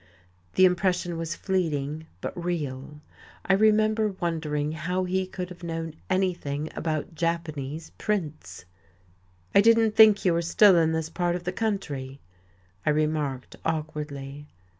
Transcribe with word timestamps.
The 0.55 0.65
impression 0.65 1.15
was 1.15 1.35
fleeting, 1.35 2.07
but 2.21 2.35
real.... 2.43 3.01
I 3.45 3.53
remember 3.53 4.15
wondering 4.19 4.71
how 4.71 5.03
he 5.03 5.27
could 5.27 5.49
have 5.49 5.61
known 5.61 5.93
anything 6.09 6.71
about 6.75 7.13
Japanese 7.13 7.91
prints. 7.99 8.65
"I 9.53 9.61
didn't 9.61 9.95
think 9.95 10.25
you 10.25 10.33
were 10.33 10.41
still 10.41 10.75
in 10.75 10.91
this 10.91 11.09
part 11.09 11.35
of 11.35 11.43
the 11.43 11.51
country," 11.53 12.19
I 12.83 12.89
remarked 12.89 13.57
awkwardly. 13.63 14.47